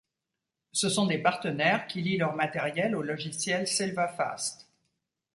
Ce 0.71 0.89
sont 0.89 1.05
des 1.05 1.19
partenaires 1.19 1.85
qui 1.85 2.01
lient 2.01 2.17
leur 2.17 2.35
matériel 2.35 2.95
au 2.95 3.03
logiciel 3.03 3.67
SilverFast. 3.67 4.67